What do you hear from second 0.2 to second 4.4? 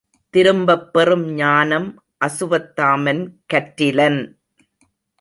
திரும்பப் பெறும் ஞானம் அசுவத்தாமன் கற்றிலன்.